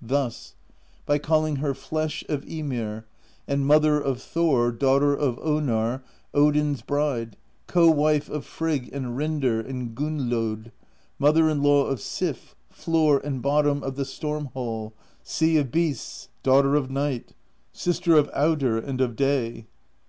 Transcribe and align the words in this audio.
Thus: 0.00 0.54
by 1.06 1.18
calling 1.18 1.56
her 1.56 1.74
Flesh 1.74 2.22
of 2.28 2.44
Ymir, 2.48 3.04
and 3.48 3.66
Mother 3.66 4.00
of 4.00 4.22
Thor, 4.22 4.70
Daughter 4.70 5.12
of 5.12 5.40
Onarr, 5.40 6.04
Odin's 6.32 6.82
Bride, 6.82 7.36
Co 7.66 7.90
Wife 7.90 8.28
of 8.30 8.44
Frigg 8.46 8.90
and 8.92 9.18
Rindr 9.18 9.58
and 9.68 9.96
Gunnlod, 9.96 10.70
Mother 11.18 11.48
in 11.48 11.64
law 11.64 11.86
of 11.86 12.00
Sif, 12.00 12.54
Floor 12.70 13.18
and 13.24 13.42
Bottom 13.42 13.82
of 13.82 13.96
the 13.96 14.04
Storm 14.04 14.44
Hall, 14.54 14.94
Sea 15.24 15.56
of 15.58 15.72
Beasts, 15.72 16.28
Daughter 16.44 16.76
of 16.76 16.88
Night, 16.92 17.32
Sister 17.72 18.14
of 18.16 18.30
Audr 18.30 18.78
and 18.78 19.00
of 19.00 19.16
Day. 19.16 19.66